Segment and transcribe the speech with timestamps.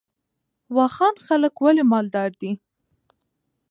[0.75, 2.51] واخان خلک ولې مالدار دي؟